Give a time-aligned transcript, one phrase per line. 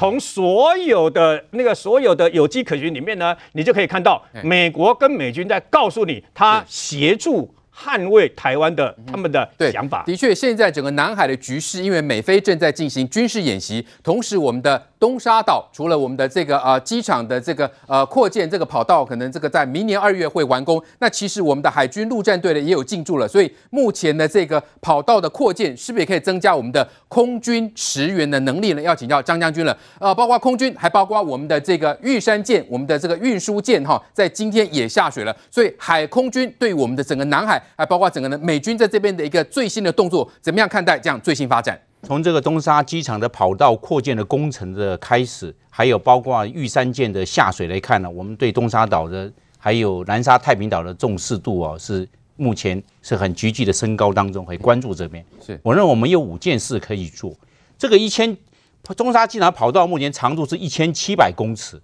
[0.00, 7.54] 从所有的那个所有的有迹可循里面呢，你就可以看到美国跟美军在告诉你，他协助。
[7.72, 20.80] 捍卫台湾的他们的想法，的确，现在整个南海的局势，因为美菲正在进行军事演习，同时我们的东沙岛除了我们的这个呃机场的这个呃扩建这个跑道，可能这个在明年二月会完工。
[20.98, 28.82] 那其实我们的海军陆战队呢也有进驻了，所以目前的这个跑道的扩建，是不是也可以增加我们的空军驰援的能力呢？
[28.82, 29.76] 要请教张将军了。
[29.98, 35.34] 呃，包括空军，还包括我们的这个玉山舰，我们的这个运输舰哈，在今天也下水了。
[35.50, 37.60] 所以海空军对我们的整个南海。
[37.76, 41.80] 还包括整个的美军在这边的一个最新的动作，怎么样看待这样最新发展？
[42.02, 55.24] 从这个东沙机场的跑道扩建的工程的开始，还有包括玉山舰的下水来看呢，我们对东沙岛的还有南沙太平岛的重视度啊，是目前是很急剧的升高当中，很关注这边。
[55.44, 57.34] 是我认为我们有五件事可以做。
[57.78, 58.36] 这个一千
[58.96, 61.80] 中沙机场跑道目前长度是一千七百公尺，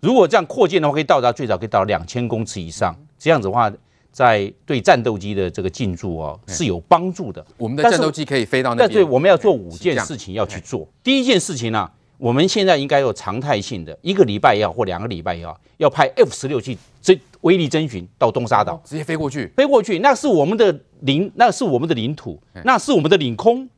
[0.00, 2.94] 如果这样扩建的话，可以到达最早可以到两千公尺以上。
[3.18, 3.72] 这样子的话。
[4.14, 7.44] 在对战斗机的这个进驻哦是有帮助的。
[7.56, 8.90] 我们的战斗机可以飞到那边。
[8.90, 10.88] 对，我们要做五件事情要去做。
[11.02, 19.52] 第一件事情呢、啊，我们现在应该有常态性的，一个礼拜也好或两个礼拜也好，要派 F 十六去侦威力侦巡到东沙岛，直接飞过去。
[19.56, 23.68] 飞过去，那是我们的领，那是我们的领土，那是我们的领空，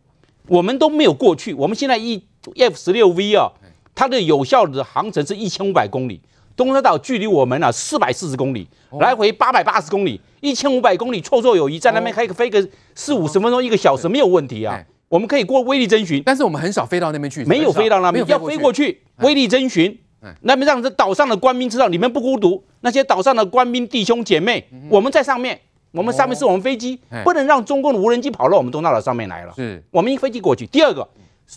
[0.48, 1.54] 我们都没有过去。
[1.54, 2.22] 我们现在一
[2.58, 3.50] F 十六 V 啊，
[3.94, 6.20] 它的有效的航程是一千五百公里。
[6.56, 8.66] 东沙岛距离我们啊四百四十公里，
[8.98, 14.82] 来回八百八十公里，一千五百公里绰绰有余，在那边开个飞个四五十分钟一个小时没有问题啊。
[15.08, 19.96] 我们可以过威力侦巡，但是我们很少飞到那边去，没有飞到那边，要飞过去威力侦巡，
[20.40, 25.60] 那边让这岛上的官兵知道你们不孤独，那些岛上的官兵弟兄姐妹，我们在上面，
[25.92, 29.52] 我们上面是我们飞机，不能让中共的无人机跑到我们东沙岛上面来了。
[29.54, 30.66] 是，我们一飞机过去。
[30.66, 31.06] 第二个，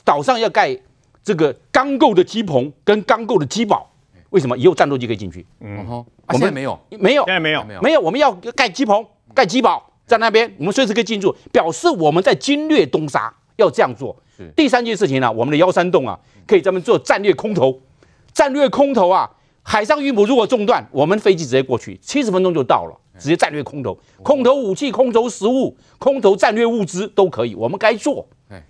[0.04, 0.78] 岛上要盖
[1.24, 3.90] 这个钢构的机棚跟钢构的机堡。
[4.30, 5.46] 为什么以后战斗机可以进去？
[5.60, 8.00] 嗯哼，我们没有，没有，现在没有，没有。
[8.02, 14.16] 我们要盖机棚、盖机堡在那边，我们随时可以进驻，表示我们在经略东沙，要这样做。
[14.56, 16.18] 第三件事情呢，我们的幺三洞啊，
[16.48, 17.80] 可以专门做战略空投。
[18.32, 19.30] 战略空投啊，
[19.64, 28.28] 海上运补如果中断，我们飞机直接过去，七十分钟就到了，直接战略空投，空投武器、空投食物、空投战略物资都可以，我们该做。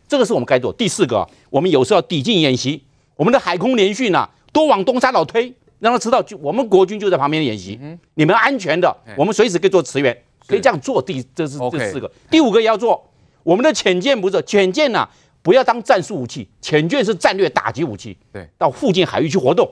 [0.07, 0.73] 这个是我们该做。
[0.73, 2.83] 第四个，我们有时候要抵近演习，
[3.15, 4.29] 我们的海空联训啊。
[4.51, 10.15] 多往东沙岛推，让他知道，就我们国军就在旁边演习，嗯、你们安全的，我们随时可以做驰援，
[10.47, 11.01] 可以这样做。
[11.01, 13.03] 第这是这四个，第五个也要做。
[13.43, 15.07] 我们的潜舰不是潜舰呐，
[15.41, 18.17] 不要当战术武器，潜舰是战略打击武器。
[18.33, 19.69] 对，到附近海域去活动，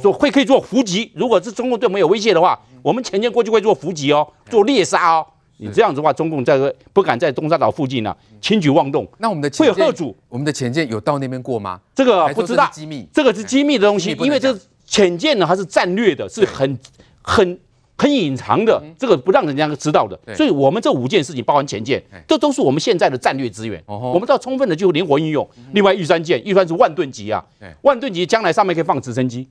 [0.00, 1.12] 做会可以做伏击。
[1.14, 5.26] 如果是中共对我们有威胁的话，我们潜舰过去会做伏击哦，做猎杀哦。
[5.58, 6.58] 你这样子的话，中共在
[6.92, 9.06] 不敢在东沙岛附近呢轻举妄动。
[9.18, 10.16] 那我们的会有吓阻？
[10.28, 11.80] 我们的潜舰有到那边过吗？
[11.94, 13.06] 这个不知道，机密。
[13.12, 16.78] 这个是机密的东西，因为这潜舰呢，它是战略的，是很
[17.22, 17.58] 很
[17.96, 20.18] 很隐藏的，这个不让人家知道的。
[20.34, 23.80] 所以，我们这五件事情，包含潜舰，这都是我们现在的战略资源。
[23.86, 25.48] 我们都要充分的就灵活运用。
[25.72, 27.44] 另外，玉山舰，玉山是万吨级啊，
[27.82, 29.46] 万吨级将来上面可以放直升机。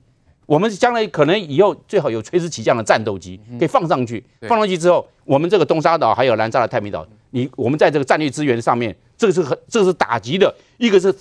[0.46, 4.22] 我们将来可能以后最好有垂直起降的战斗机，可以放上去。
[4.42, 11.14] 放上去之后，我们这个东沙岛还有南沙的太平岛，你我们在这个战略资源上面，这个是很这个是打击的，一个是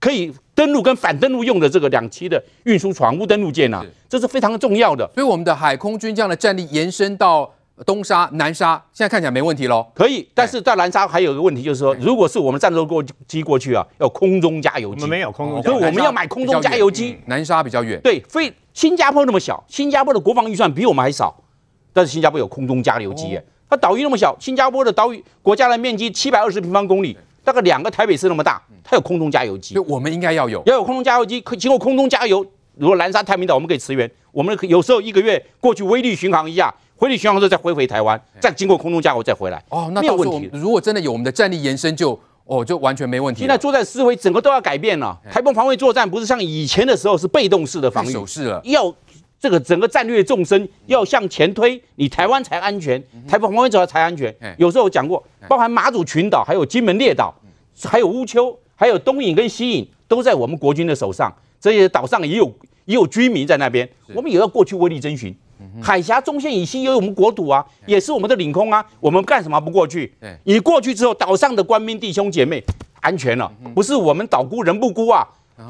[0.00, 5.08] 可以登陆跟反登陆用的这个两栖的运输船、坞登陆舰呐，这是非常重要的。
[5.14, 7.53] 所以我们的海空军这样的战力延伸到
[7.84, 9.84] 东沙、南沙，现在看起来没问题喽。
[9.94, 17.18] 可以，但是在南沙还有一个问题，就是说，如果是我们战斗过机过去啊，要空中加油机，我们没有空中，所以我们要买空中加油机。
[17.26, 18.52] 南沙比较远，对，飞。
[18.72, 21.44] 新加坡那么小，新加坡的国防预算比我们还少，
[21.92, 23.44] 但是新加坡有空中加油机耶。
[23.70, 29.78] 它岛屿那么小，新加坡的岛屿国家的面积七百二十平方公里，大概两个台北市那么大，它有空中加油机。
[29.78, 32.44] 我们应该要有，要有空中加油机，可以经过空中加油。
[32.76, 39.62] 如果南沙太平岛我们可以驰援，我们有时候一个月过去威力巡航一下，威力巡航之后再飞回台湾，再经过空中加油再回来。
[39.70, 40.50] 哦，那没有问题。
[40.52, 43.40] 如果真的有我们的战力延伸就，就哦就完全没问题。
[43.40, 48.94] 现在作战思维整个都要改变了，台风防卫作战不是像以前的时候是被动式的防御，守势了，要。
[49.40, 52.98] 这个整个战略纵深要向前推，你台湾才安全，
[53.28, 54.34] 台湾防卫者才安全。
[54.56, 57.34] 有时候我讲过，包含马祖群岛、还有金门列岛、
[57.82, 61.30] 还有乌丘、还有东引跟西引，都在我们国军的手上。
[61.64, 62.44] 这些岛上也有
[62.84, 65.34] 也有居民在那边，我们也要过去威力征询。
[65.80, 70.12] 海峡中线以西也有我们国土啊，也是我们的领空啊，我们干什么不过去？
[70.44, 72.62] 你过去之后，岛上的官兵弟兄姐妹
[73.00, 75.26] 安全了，不是我们岛孤人不孤啊，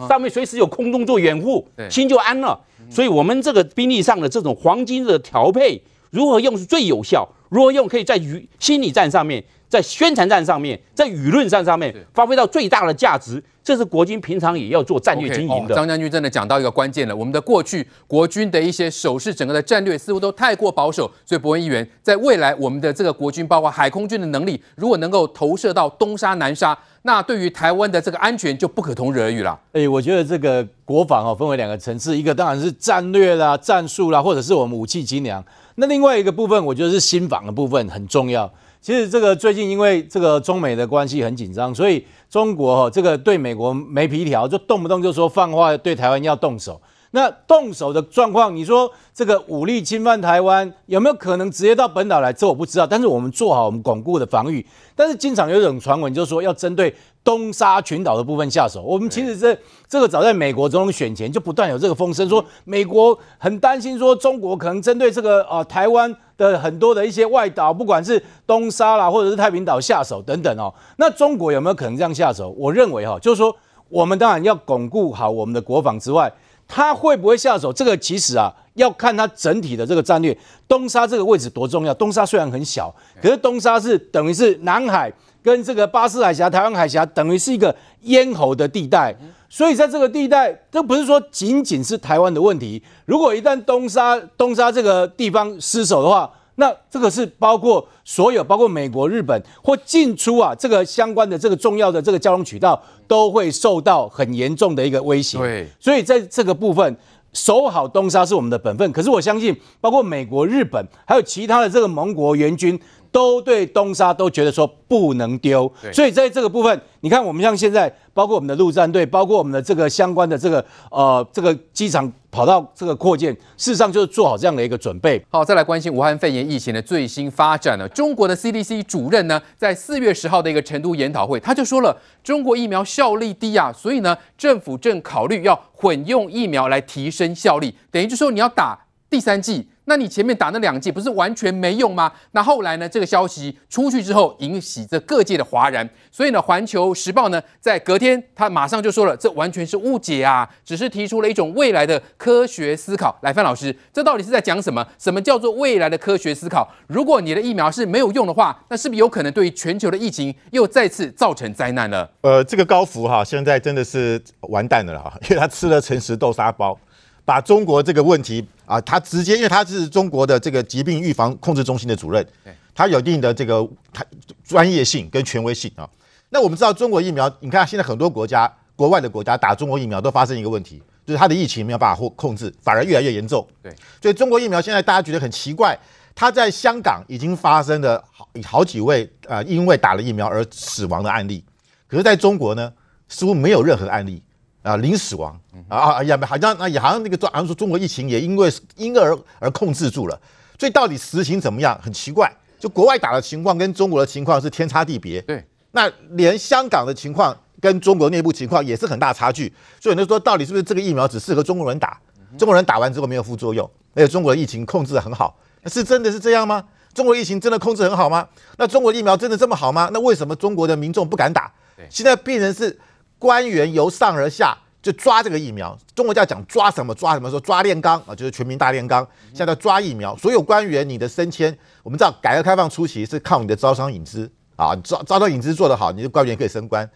[0.08, 2.58] 上面随时有空中做掩护，心就安了。
[2.90, 5.80] 所以，我们这个兵力上的这种黄金的调配，
[6.10, 7.28] 如何用是最有效？
[7.54, 15.72] 如何用可以在舆心理战上面，在宣传战上面，在舆论战上面发挥到最大的价值，这是国军平常也要做战略经营的。
[15.72, 29.56] 张将军真的讲到一个关键了，我们的过去国军的一些守势，整个的战略似乎都太过保守，所以伯文议员，在未来我们的这个国军，包括海空军的能力，如果能够投射到东沙南沙，那对于台湾的这个安全就不可同日而语了。
[29.74, 35.44] 哎，我觉得这个国防哦，分为两个层次，一个当然是战略啦、战术啦，或者是我们武器精良。
[35.76, 38.50] 那另外一个部分，我觉得是新房的部分很重要。
[38.80, 46.80] 其实这个最近因为这个中美的关系很紧张，所以中国哈这个对美国没皮条，就动不动就说放话对台湾要动手。
[47.12, 52.32] 那动手的状况，你说这个武力侵犯台湾有没有可能直接到本岛来？
[52.32, 52.84] 这我不知道。
[52.84, 54.66] 但是我们做好我们巩固的防御。
[54.96, 56.92] 但是经常有一种传闻，就是说要针对
[57.24, 58.82] 东沙群岛的部分下手。
[58.82, 70.72] 我们其实这这个早在美国总统选前就不断有这个风声，说美国很担心说中国可能针对这个啊台湾的很多的一些外岛，不管是东沙啦或者是太平岛下手等等哦。
[70.98, 72.50] 那中国有没有可能这样下手？
[72.58, 73.56] 我认为哈，就是说
[73.88, 76.32] 我们当然要巩固好我们的国防之外。
[76.66, 77.70] 他会不会下手？
[77.70, 80.34] 这个其实啊，要看他整体的这个战略。
[80.66, 81.92] 东沙这个位置多重要？
[81.92, 85.12] 东沙虽然很小，可是东沙是等于是南海
[85.44, 89.14] 跟这个巴士海峡、台湾海峡，等于是一个咽喉的地带。
[89.50, 92.82] 所以在这个地带，这不是说仅仅是台湾的问题。
[93.04, 105.36] 如果一旦东沙东沙这个地方失守的话，那这个是包括所有，包括美国、日本或进出啊，这个相关的这个重要的这个交通渠道都会受到很严重的一个威胁。
[105.36, 106.96] 对，所以在这个部分
[107.32, 108.90] 守好东沙是我们的本分。
[108.92, 112.80] 可是我相信，包括美国、日本还有其他的这个盟国援军，
[113.14, 115.72] 都对东沙都觉得说不能丢。
[115.92, 117.94] 所以在这个部分，你看我们像现在。
[118.14, 125.20] 包括我们的陆战队，包括我们的这个相关的这个呃这个机场跑道这个扩建，事实上就是做好这样的一个准备。
[125.28, 127.88] 好，再来关心武汉肺炎疫情的最新发展了。
[127.88, 139.66] 中国的 CDC 主任呢，在四月十号的一个成都研讨会，他就说了，中国疫苗效力低啊，所以呢，政府正考虑要混用疫苗来提升效力，等于就说你要打第三剂。
[139.86, 142.10] 那你前面打那两剂不是完全没用吗？
[142.32, 142.88] 那后来呢？
[142.88, 145.88] 这个消息出去之后，引起这各界的哗然。
[146.10, 153.18] 所以呢，《环球时报》呢，在隔天他马上就说了，这完全是误解啊，只是提出了一种未来的科学思考。
[153.22, 154.86] 来，范老师，这到底是在讲什么？
[154.98, 156.66] 什么叫做未来的科学思考？
[156.86, 162.10] 如果你的疫苗是没有用的话，那是不是有可能对于全球的疫情又再次造成灾难了？
[162.22, 166.78] 呃，这个高福哈，现在真的是完蛋了哈，因为他吃了诚实豆沙包。
[167.24, 172.26] 把中国这个问题啊，他直接，因为他是中国的这个疾病预防控制中心的主任，
[172.74, 174.04] 他有一定的这个他
[174.44, 175.88] 专业性跟权威性啊。
[176.30, 183.46] 那我们知道中国疫苗，你看现在很多国家、国外的国家打中国疫苗都发生一个问题，就是他的疫情没有办法控控制，反而越来越严重。
[183.62, 185.78] 对，所以中国疫苗现在大家觉得很奇怪，
[186.14, 191.44] 他在香港已经发生了好好几位啊，因为打了疫苗而死亡的案例，
[191.86, 192.72] 可是在中国呢，
[193.08, 194.22] 似乎没有任何案例。
[194.64, 195.38] 啊，零死亡
[195.68, 200.18] 啊啊呀，好像那也好像那个好像说中国疫情也因为因而而控制住了，
[200.58, 201.78] 所以到底实情怎么样？
[201.82, 205.20] 很奇怪，就国外打的情况跟中国的情况是天差地别。
[205.20, 209.52] 对，那连香港的情况跟中国内部情况也是很大差距。
[209.78, 212.00] 所以你就说，到底是不是这个疫苗只适合中国人打？
[212.38, 216.64] 中国人打完之后没有副作用，而且中国的疫情控制得很好，是真的是这样吗？
[216.94, 218.26] 中国疫情真的控制很好吗？
[218.56, 219.90] 那中国疫苗真的这么好吗？
[219.92, 221.52] 那为什么中国的民众不敢打？
[221.90, 222.78] 现在病人是。
[223.18, 229.06] 官员由上而下就抓这个疫苗，中国叫讲抓什么抓什么，说抓炼钢啊，就是全民大炼钢。
[229.32, 236.88] 现在抓疫苗，所有官员你的升迁，我们知道改革开放初期是靠你的招商引资啊，招招商引资做得好，你的官员可以升官。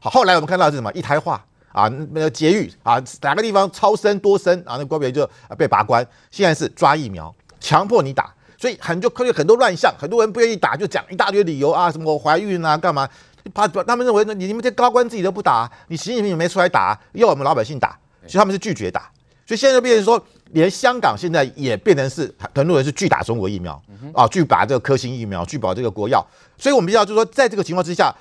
[0.00, 6.04] 好，后来我们看到是什么一胎化啊，那个节育啊，哪个地方超生多生啊，那官员就被拔官。
[6.32, 13.08] 现在是抓疫苗，强迫你打，所以很就科学很多乱象，很多人不愿意打，就讲一大堆理由啊，什么我怀孕啊，干嘛？
[13.48, 19.10] 怕他们认为呢，你你们这高官自己都不打，你习近平也没出来打，要我们老百姓打，所以他们是拒绝打。
[19.46, 23.80] 所以现在就变成说，连香港现在也变成是很多人是拒打中国疫苗
[24.12, 26.26] 啊，拒打这个科兴疫苗，拒保这个国药。
[26.58, 28.12] 所以我们知道，就是说，在这个情况之下，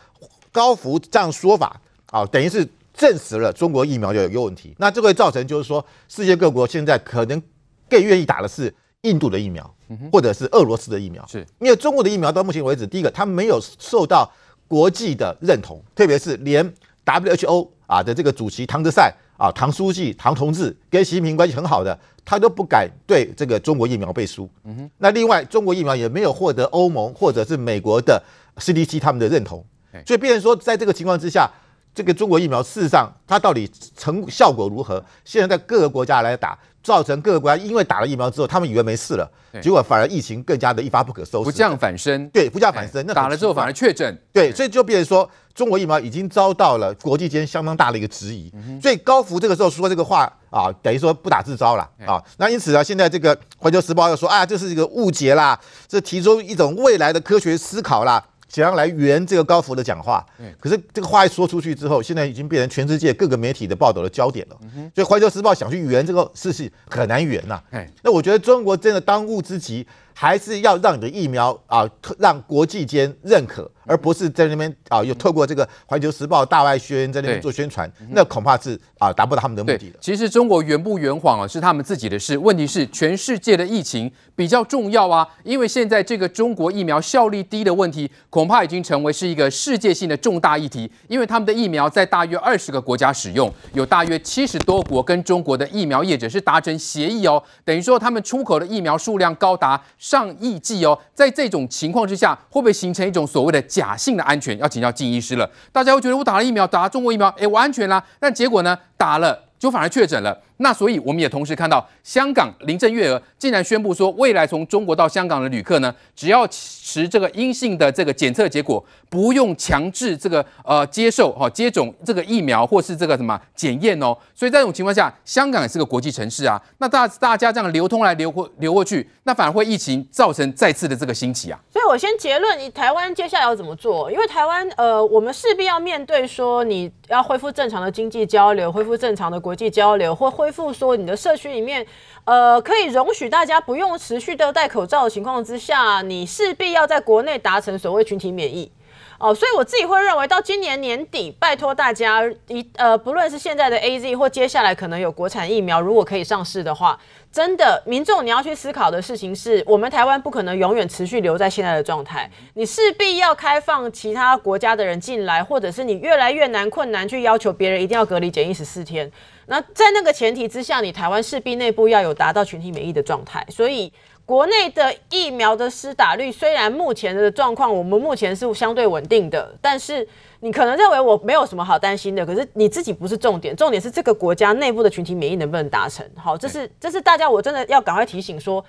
[0.51, 4.75] 高福这样说法啊，等于是证实了中国疫苗有有问题。
[4.77, 7.41] 那这会造成就是说，世界各国现在可能
[7.89, 9.75] 更愿意打的是印度的疫苗，
[10.12, 14.32] 或者是俄罗斯的疫苗，是因为中国的疫苗到目前为止，第一个它没有受到。
[14.67, 16.74] 国际的认同，特别是连
[17.05, 24.50] WHO 啊的这个主席唐德赛啊，唐书记、唐同志跟习近平关系很好的，他都不敢对这个中国疫苗背书。
[24.63, 24.91] 嗯哼。
[24.98, 28.22] 那另外，中国疫苗也没有获得欧盟或者是美国的
[28.57, 29.63] CDC 他们的认同，
[30.05, 31.50] 所以变成说，在这个情况之下，
[31.93, 35.03] 这个中国疫苗事实上它到底成效果如何？
[35.24, 36.57] 现在在各个国家来打。
[36.86, 39.27] 造成各个国家因为打了疫苗之后，他们以为没事了，
[39.60, 42.30] 结果反而疫情更加的一发不可收拾，不降反升。
[42.30, 43.04] 对，不降反升。
[43.08, 44.15] 那打了之后反而确诊。
[44.32, 48.54] 对，所以就变成说，中国疫苗已经遭到了国际间相当大的一个质疑。
[48.80, 52.24] 所以高福这个时候说这个话啊，等于说不打自招了啊。
[52.38, 58.24] 那因此呢，现在这个《环球时报》又说啊，这是一个误解啦，这提出一种未来的科学思考啦。
[58.47, 60.25] 想要来圆这个高福的讲话，
[60.59, 64.57] 可是这个话一说出去之后，现在已经变成全世界各个媒体的报道的焦点了。
[64.93, 67.61] 所以《环球时报》想去圆这个事情很难圆呐。
[68.03, 69.85] 那我觉得中国真的当务之急，
[70.17, 73.69] 还是要让你的疫苗啊，让国际间认可。
[73.88, 80.00] 而不是在那边啊，又透过这个《环球时报》大外宣在那边做宣传，那恐怕是啊达不到他们的目的的。
[80.01, 82.36] 其实中国圆不圆谎啊，是他们自己的事。
[82.36, 90.91] 问题是全世界的疫情比较重要啊，因为现在这个中国疫苗效率低的问题，恐怕已经成为是一个世界性的重大议题。
[91.07, 100.95] 因为他们的疫苗在大约二十个国家使用，有大约七十多国跟中国的疫苗业者是达成协议哦，等于说他们出口的疫苗数量高达上亿剂哦。
[101.15, 104.55] 在这种情况之下，会不会形成一种所谓的假性的安全？
[104.59, 105.50] 要请教金医师了。
[105.71, 108.03] 大家会觉得我打了疫苗，打了中国疫苗，哎，我安全啦。
[108.19, 108.77] 但结果呢？
[108.95, 110.39] 打了就反而确诊了。
[110.57, 124.17] 那所以我们也同时看到，香港林郑月娥竟然宣布说，未来从中国到香港的旅客呢，只要持这个阴性的这个检测结果，不用强制这个呃接受哈接种这个疫苗或是这个什么检验哦。
[124.33, 126.62] 所以在这种情况下，香港也是个国际城市啊。
[126.77, 131.59] 那大大家这样流通来流过流过去，那反而会疫情造成再次的这个兴起啊。
[131.71, 134.09] 所以我先结论，你台湾接下来要怎么做？
[134.12, 141.83] 因为台湾呃，我们势必要面对说，你要恢复正常的经济交流，恢复正常的国际交流，或恢恢复说你的社区里面，
[142.23, 148.71] 呃，可以容许大家不用持续的戴口罩的情况之下，你势必要在国内达成所谓群体免疫。
[149.17, 156.99] 哦，所以我自己会认为，到今年年底，拜托大家一呃，不论是现在的 AZ 或接下来可能有国产疫苗，如果可以上市的话，
[157.31, 169.09] 真的，民众你要去思考的事情是，我们台湾不可能永远持续留在现在的状态，你势必要开放其他国家的人进来，或者是你越来越难困难去要求别人一定要隔离检疫十四天。
[169.47, 173.91] 那在那个前提之下，你台湾势必内部要有达到群体免疫的状态，所以。
[174.27, 180.07] 国内的疫苗的施打率虽然目前的状况，我们目前是相对稳定的，但是
[180.39, 186.03] 你可能认为我没有什么好担心的，可是你自己不是重点，重点是这个国家内部的群体免疫能不能达成？
[186.15, 188.65] 好，这是这是大家我真的要赶快提醒说，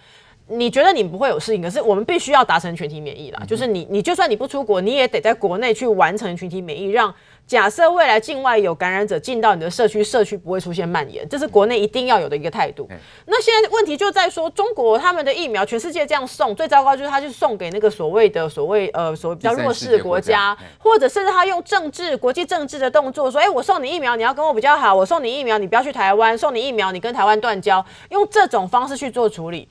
[0.46, 7.14] 你觉得你不会有事情，可是我们必须要达成群体免疫啦，就是你你就算你不出国，你也得在国内去完成群体免疫，让。
[7.46, 12.88] 假设未来境外有感染者进到你的社区，社区不会出现蔓延，这是国内一定要有的一个态度。
[13.26, 29.68] 那现在问题就在说，中国他们的疫苗，全世界这样送，最糟糕就是他去送给那个所谓的所谓呃所谓比较弱势的国家，或者甚至他用政治国际政治的动作说，哎，我送你疫苗，你要跟我比较好，我送你疫苗，你不要去台湾，送你疫苗，你跟台湾断交，用这种方式去做处理。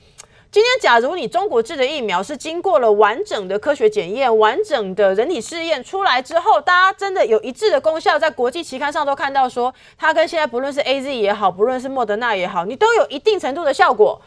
[0.56, 14.18] 今天，假如你中国制的疫苗是经过了完整的科学检验、完整的人体试验出来之后，大家真的有一致的功效，在国际期刊上都看到说，它跟现在不论是 AZ 也好，不论是莫德纳也好，你都有一定程度的效果。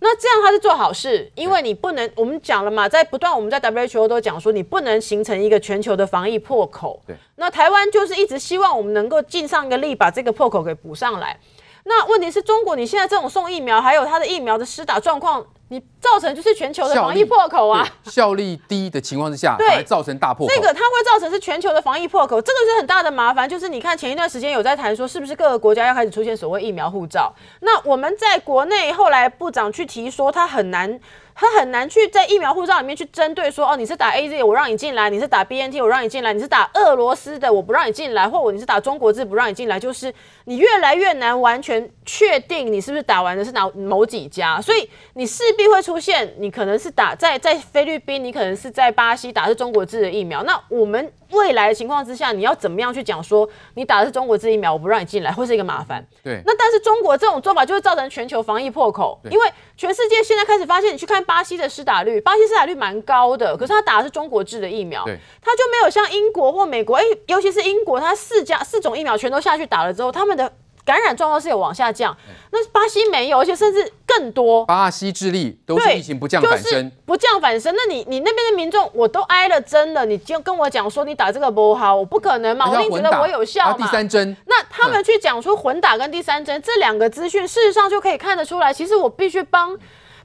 [0.00, 6.98] 那这样它是做好事，因为你不能，我们讲了嘛，在不断我们在 WHO 都讲说，你不能形成一个全球的防疫破口。
[7.06, 7.14] 对。
[7.34, 11.38] 那台湾就是一直希望我们能够尽上一个力，把这个破口给补上来。
[11.84, 15.44] 那问题是中国，你现在这种送疫苗，还有它的疫苗的施打状况。
[15.68, 20.54] 你造成就是全球的防疫破口啊，效率低的情况之下，对，造成大破口。
[20.54, 23.48] 这个它会造成是全球的防疫破口，这个是很大的麻烦。
[23.48, 27.34] 就是你看前一段时间有在谈说，是不是各个国家要开始出现所谓疫苗护照？
[27.60, 31.00] 那我们在国内后来部长去提说，他很难。
[31.38, 39.78] 他很难去在疫苗护照里面去针对说，哦，你是打 AZ，我让你进来；你是打 BNT，我让你进来；你是打俄罗斯的，我不让你进来；或者你是打中国字，不让你进来。
[39.78, 40.10] 就是
[40.46, 50.42] 你越来越难完全确定你是不是打完的是哪某几家，所以你势必会出现，你可能是打在在菲律宾，你可能是在巴西打的是中国制的疫苗。
[50.42, 51.12] 那我们。
[51.32, 56.06] 未来的情况之下，你要怎么样去讲说你打的是中国制疫苗，我不让你进来，会是一个麻烦。
[56.22, 56.40] 对。
[56.46, 70.52] 那但是中国这种做法就会造成全球防疫破口，因为全世界现在开始发现，你去看巴西的施打率，巴西施打率蛮高的，可是他打的是中国制的疫苗，对，他就没有像英国或美国，哎，尤其是英国，他四家四种疫苗全都下去打了之后，他们的。
[70.86, 72.16] 感染状况是有往下降，
[72.52, 74.64] 那巴西没有，而且甚至更多。
[74.66, 77.74] 巴西、智利都是疫情不降反升，就是、不降反升。
[77.76, 83.76] 那你你那边的民众，我都挨了针了，你就跟我讲说你打这个不好，我不可能嘛，我一定觉得我有效嘛。
[83.76, 89.76] 第三针，那他们去讲出混打跟第三针、嗯、这两个资讯，事实上就可以看得出来，其实我必须帮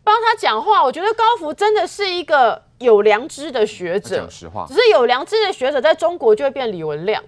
[0.04, 0.84] 帮他讲话。
[0.84, 7.24] 我觉得高福真的是一个有良知的学者，讲实话，只是有良知的学者在中国就会变李文亮。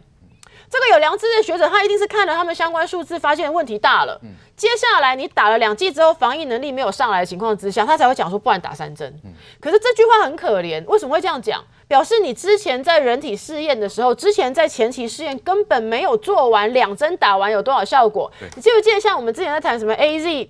[0.74, 4.20] 这个有良知的学者，他一定是看了他们相关数字，发现问题大了。
[4.24, 9.08] 嗯、接下来你打了两剂之后，防疫能力没有上来的情况之下，他才会讲说不然打三针。
[9.24, 11.64] 嗯、可是这句话很可怜，为什么会这样讲？
[11.88, 18.32] 表示你之前在人体试验的时候，之前在前期试验根本没有做完两针打完有多少效果。
[18.56, 20.48] 你记不记得像我们之前在谈什么 AZ？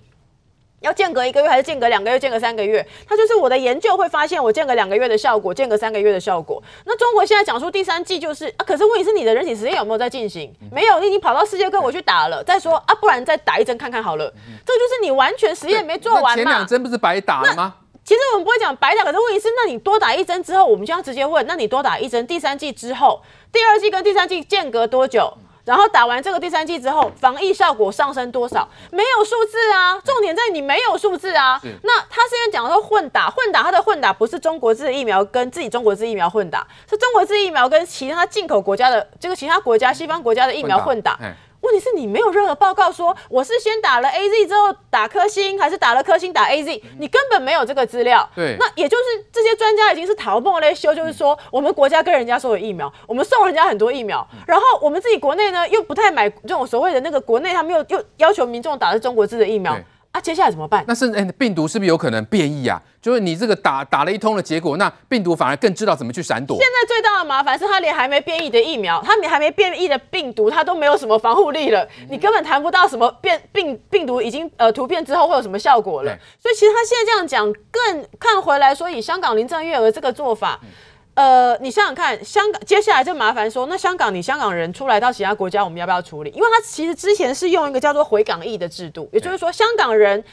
[0.84, 2.20] 要间隔一个月还是间隔两个月？
[2.20, 2.86] 间隔三个月？
[3.08, 6.62] 它就是我的研究会发现，我间隔两个月的效果，间隔三个月的效果。
[6.86, 10.54] 那中国现在讲出第三季就是啊，可是问题是你的人体实验有没有在进行？
[10.72, 12.44] 没有，你已经跑到世界各国去打了。
[12.44, 14.32] 再说啊，不然再打一针看看好了。
[14.66, 16.36] 这就是你完全实验没做完嘛。
[16.36, 17.76] 前两针不是白打了吗？
[18.04, 25.34] 其实我们不会讲白打，可是问题是，那你多打一针之后，我们就要直接问，那你多打一针，第三季之后，第二季跟第三季间隔多久？
[25.66, 28.68] 然后打完这个第三剂之后，防疫效果上升多少？
[28.92, 31.60] 没有数字啊，重点在你没有数字啊。
[31.84, 41.16] 那他现在讲说混打，混打，他的混打不是中国制疫苗跟自己中国制疫苗混打，是中国制疫苗跟其他进口国家的这个其他国家西方国家的疫苗混打。
[41.16, 46.84] 混打问题是你没有任何报告说我是先打了 A Z 之后打科兴，还是打了科兴打 A Z？
[47.00, 48.30] 你根本没有这个资料。
[48.36, 59.78] 对，那也就是这些专家已经是逃梦在修，就是说我们国家跟人家说有疫苗，我们送人家很多疫苗，然后我们自己国内呢又不太买这种所谓的那个国内他们又又要求民众打的中国制的疫苗。
[60.14, 60.86] 啊，接下来怎么办？
[60.88, 62.80] 那是哎，病毒是不是有可能变异啊？
[63.02, 66.56] 就是你这个打打了一通的结果，那病毒反而更知道怎么去闪躲。
[66.60, 71.84] 现在最大的麻烦是，它连还没变异的疫苗，它连还没变异的病毒，它都没有什么防护力了。
[72.12, 76.16] 你根本谈不到什么变病病毒已经呃突变之后会有什么效果了。
[76.40, 80.60] 所以其实他现在这样讲，更看回来说，以香港林郑月娥这个做法。
[80.62, 80.70] 嗯
[81.16, 86.32] 呃，你想想看，香港接下来就麻烦说，那香港你香港人出来到其他国家，我们要不要处理？
[86.32, 90.24] 因为他其实之前是用一个叫做回港易的制度，也就是说，香港人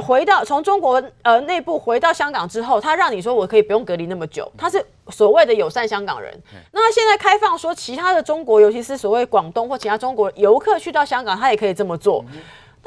[0.00, 6.32] 回到从中国呃内部回到香港之后，他让你说我可以不用隔离那么久，他是所谓的友善香港人。
[6.72, 12.24] 那他现在开放说，其他的中国，尤其是所谓广东或其他中国游客去到香港，他也可以这么做。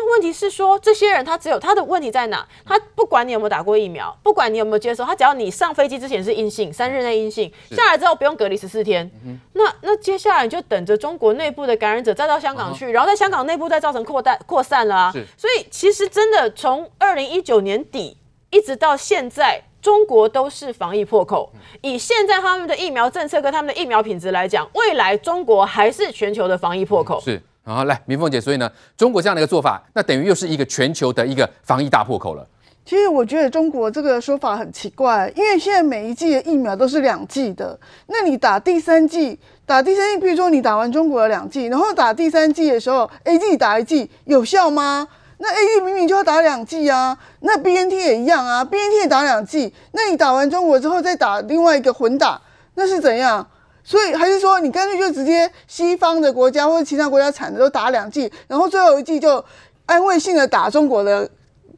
[0.01, 2.43] 那问题是说，这些人他只有他的问题在哪？
[2.65, 9.09] 他不管你有没有打过疫苗，不管你有没有接受，他只要你上飞机之前是阴性，三日内阴性，下来之后不用隔离十四天。
[9.53, 15.13] 那那接下来你就等着中国内部的感染者再到香港去，然后在香港内部再造成扩大扩散了啊。
[15.37, 18.17] 所以其实真的从二零一九年底
[18.49, 21.51] 一直到现在，中国都是防疫破口。
[21.81, 27.21] 以现在他们的疫苗政策跟他们的疫苗品质来讲，未来中国还是全球的防疫破口。
[27.21, 27.39] 是。
[27.63, 32.45] 好，来，明凤姐，所以呢，中国这样的一个做法，那等于又是一个全球的一个防疫大破口了。
[32.83, 45.07] 其实我觉得中国这个说法很奇怪，因为现在每一剂的疫苗都是两剂的，那你打第三剂，打第三剂，比如说你打完中国的两剂，然后打第三剂的时候，A G 打一剂有效吗？
[45.37, 52.41] 那 AZ 明明就要打两剂啊，那 BNT 也一样啊，BNT 也打两剂，那你打完中国之后再打另外一个混打，
[52.75, 53.47] 那是怎样？
[53.83, 59.43] 所以还是说，你干脆就直接西方的国家或者其他国家产的都打两剂，然后最后一剂就
[59.85, 61.29] 安慰性的打中国的。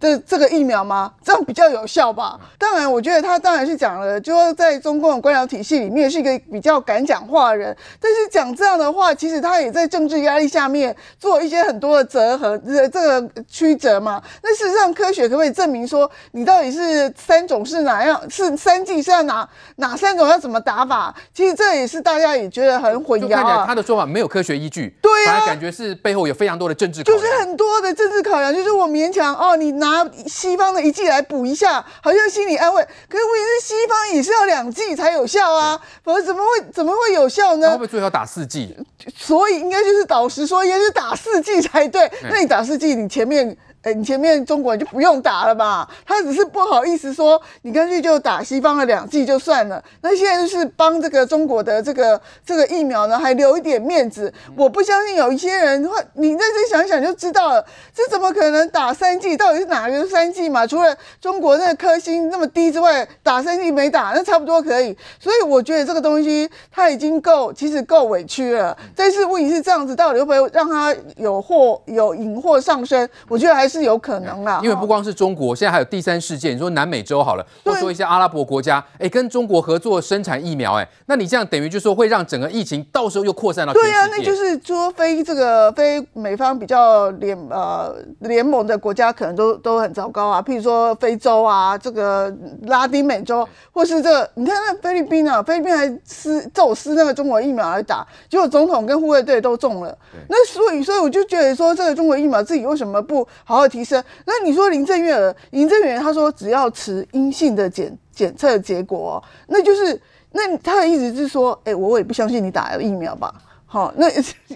[0.03, 1.09] 这这个疫苗吗？
[1.23, 2.37] 这样比较有效吧？
[2.59, 7.73] 当然，我觉得他当然是讲了，就说在中共的官僚体系里面是一个比较敢讲话的人。
[8.01, 14.21] 但是讲这样的话，其实他也在政治压力下面做一些很多的折合，这这个曲折嘛。
[14.41, 18.21] 那事实上，科学可不可以证明说你到底是三种是哪样？
[18.29, 21.15] 是三剂是要哪哪三种要怎么打法？
[21.33, 29.92] 其实这也是大家也觉得很混淆他的说法没有科学依据，对啊，感觉是背后有非常多的政治考量，就是很多的政治考量，就是我勉强哦，你拿。
[29.93, 32.83] 拿西方的一剂来补一下，好像心理安慰。
[33.07, 37.69] 可是问题是，西方也是要两剂才有效啊，否则怎么会怎么会有效呢？
[37.71, 38.75] 会不会最后打四剂？
[39.15, 42.11] 所以应该就是导师说，应该是打四剂才对。
[42.23, 43.55] 那你打四剂，你前面。
[43.83, 45.87] 哎，你前面中国人就不用打了吧？
[46.05, 49.83] 他只是不好意思说，你干脆就打西方的两剂就算了。
[50.01, 54.33] 那现在就是帮这个中国的这个这个疫苗呢，还留一点面子。
[54.55, 59.35] 我不相信有一些人会，你认真想想就知道了，这怎么可能打三剂？
[59.35, 60.65] 到底是哪个三剂嘛？
[60.65, 64.97] 除了中国那个科兴那么低之外，打三剂没打，那差不多可以。
[65.19, 68.77] 所以我觉得这个东西他已经够，其实够委屈了。
[68.95, 73.09] 但是问题是这样子，到底会不会让他有祸有引祸上身？
[73.27, 73.83] 我觉得还是。
[73.83, 76.53] 有可能啦，因为不光是中国，现在还有第三世界。
[76.53, 83.73] 你说南美洲好了，或说一些阿拉伯国家，哎，跟中国合作生产疫苗，哎，那你这样等于就是说会让整个疫情到时候又扩散到。
[83.73, 90.41] 对啊，那就是说非这个非美方比较联呃联盟的国家，可能都都很糟糕啊。
[90.41, 92.33] 譬如说非洲啊，这个
[92.67, 99.93] 拉丁美洲，或是这个，你看那菲律宾啊，菲律宾还撕走私那个中国疫苗来打，结果总统跟护卫队都中了。
[100.29, 103.62] 那所以所以我就觉得说，这个中国疫苗自己为什么不好好？
[103.67, 104.03] 提升。
[104.25, 109.99] 那你说林正月娥，林正月他说只要持阴性的检检测结果，那就是
[110.31, 113.33] 那他的意思是说，哎、欸，我也不相信你打了疫苗吧。
[113.65, 114.07] 好，那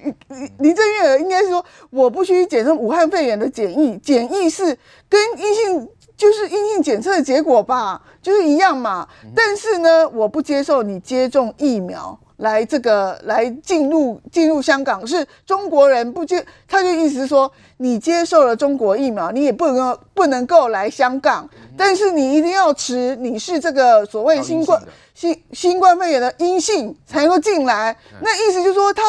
[0.60, 4.64] 林正月娥应该是说，我不需检测武汉肺炎的检疫，检疫是
[5.10, 9.08] 跟阴性就是阴性检测的结果吧，就是一样嘛。
[9.36, 12.20] 但是呢，我不接受你接种疫苗。
[12.38, 24.82] 来这个来进入进入香港是中国人不接，他就意思是说，你接受了中国疫苗，你也不能不能够来香港，但是你一定要持你是这个所谓新冠
[25.14, 27.98] 新新冠肺炎的阴性才能够进来。
[28.22, 29.02] 那意思就是说，他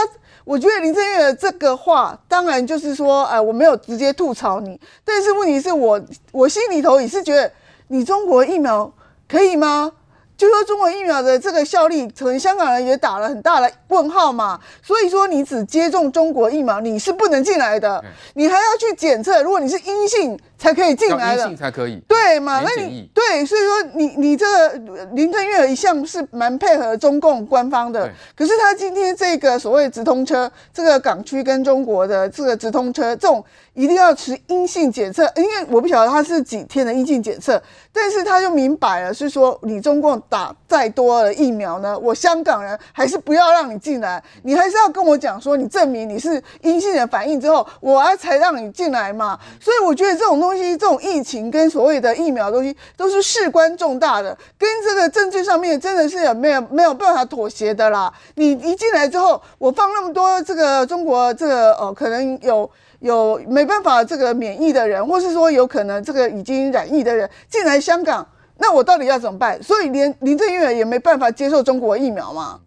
[0.45, 6.01] 我觉得林郑月娥这个话，当然就是说，哎，我没有直接吐槽你，但是问题是我
[6.33, 7.53] 我心里头也是觉得，
[7.89, 8.91] 你中国疫苗
[9.29, 9.93] 可以吗？
[10.39, 14.61] 就说中国疫苗的这个效力，可能香港人也打了很大的问号嘛。
[14.81, 18.03] 所以说，你只接种中国疫苗，你是不能进来的，
[18.35, 19.43] 你还要去检测。
[19.43, 22.03] 如果你是阴性，才可以进来的，才可以。
[22.09, 22.61] 对嘛？
[22.63, 24.69] 那你对，所以说你你这个
[25.15, 33.43] 林郑月娥一向是蛮配合中共官方的，可是他今天这个所谓直通车，这个港区跟中国的这个直通车，这种
[33.73, 40.09] 一定要持阴性检测，因为我不晓得他是几天的阴性检测，但是他就明摆了，是说你中共。
[40.29, 49.39] 打再多的疫苗呢，我香港人还是不要让你进来，你还是要跟我讲说，你证明你是阴性的反应之后，我还才让你进来嘛。
[49.61, 58.13] 所以我觉得这种东东西，这种疫情跟所谓的疫苗东西，都是事关重大的，跟这个政治上面真的是有没有没有办法妥协的啦。
[58.37, 68.27] 你一进来之后，我放那么多这个中国这个呃，可能有有没办法这个免疫的人，或是说有可能这个已经染疫的人进来香港。
[68.57, 69.63] 那我到底要怎么办？
[69.63, 72.59] 所以连林郑月也没办法接受中国疫苗嘛。